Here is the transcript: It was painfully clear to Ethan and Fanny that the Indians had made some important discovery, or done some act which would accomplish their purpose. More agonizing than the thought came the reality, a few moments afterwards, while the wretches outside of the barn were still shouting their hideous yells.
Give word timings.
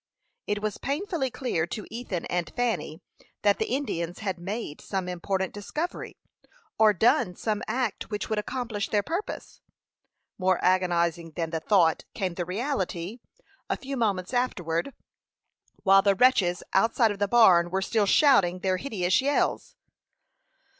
It 0.47 0.63
was 0.63 0.79
painfully 0.79 1.29
clear 1.29 1.67
to 1.67 1.85
Ethan 1.91 2.25
and 2.25 2.51
Fanny 2.55 3.03
that 3.43 3.59
the 3.59 3.67
Indians 3.67 4.17
had 4.17 4.39
made 4.39 4.81
some 4.81 5.07
important 5.07 5.53
discovery, 5.53 6.17
or 6.79 6.91
done 6.91 7.35
some 7.35 7.61
act 7.67 8.09
which 8.09 8.27
would 8.27 8.39
accomplish 8.39 8.89
their 8.89 9.03
purpose. 9.03 9.61
More 10.39 10.57
agonizing 10.65 11.33
than 11.35 11.51
the 11.51 11.59
thought 11.59 12.05
came 12.15 12.33
the 12.33 12.45
reality, 12.45 13.19
a 13.69 13.77
few 13.77 13.95
moments 13.95 14.33
afterwards, 14.33 14.89
while 15.83 16.01
the 16.01 16.15
wretches 16.15 16.63
outside 16.73 17.11
of 17.11 17.19
the 17.19 17.27
barn 17.27 17.69
were 17.69 17.83
still 17.83 18.07
shouting 18.07 18.61
their 18.61 18.77
hideous 18.77 19.21
yells. 19.21 19.75